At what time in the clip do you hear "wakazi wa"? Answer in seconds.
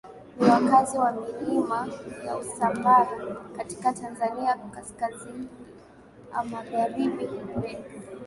0.49-1.11